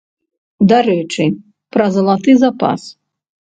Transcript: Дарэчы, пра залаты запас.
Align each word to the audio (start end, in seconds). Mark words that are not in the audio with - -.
Дарэчы, 0.71 1.27
пра 1.77 1.85
залаты 1.99 2.31
запас. 2.47 2.81